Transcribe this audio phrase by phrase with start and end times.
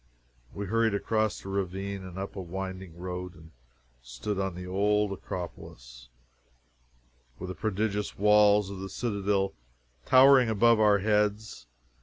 [0.55, 3.51] We hurried across the ravine and up a winding road, and
[4.01, 6.09] stood on the old Acropolis,
[7.37, 9.53] with the prodigious walls of the citadel
[10.07, 11.67] towering above our heads.